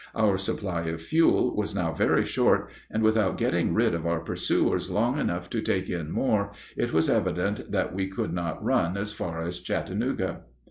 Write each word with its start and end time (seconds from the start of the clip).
Our 0.15 0.39
supply 0.39 0.85
of 0.85 0.99
fuel 0.99 1.55
was 1.55 1.75
now 1.75 1.91
very 1.93 2.25
short, 2.25 2.71
and 2.89 3.03
without 3.03 3.37
getting 3.37 3.75
rid 3.75 3.93
of 3.93 4.07
our 4.07 4.19
pursuers 4.19 4.89
long 4.89 5.19
enough 5.19 5.47
to 5.51 5.61
take 5.61 5.91
in 5.91 6.09
more, 6.11 6.53
it 6.75 6.91
was 6.91 7.07
evident 7.07 7.71
that 7.71 7.93
we 7.93 8.07
could 8.07 8.33
not 8.33 8.63
run 8.65 8.97
as 8.97 9.11
far 9.13 9.41
as 9.43 9.59
Chattanooga. 9.59 10.39